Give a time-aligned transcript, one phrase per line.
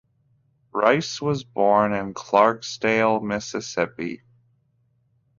[0.73, 4.23] Rice was born in Clarksdale, Mississippi.